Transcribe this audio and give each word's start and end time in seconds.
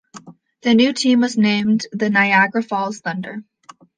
The 0.63 0.73
new 0.73 0.93
team 0.93 1.19
was 1.19 1.37
named 1.37 1.85
the 1.91 2.09
Niagara 2.09 2.63
Falls 2.63 3.01
Thunder. 3.01 3.43